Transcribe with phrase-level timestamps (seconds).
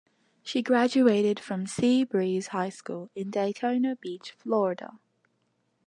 [0.41, 4.93] She graduated from Seabreeze High School in Daytona Beach, Florida.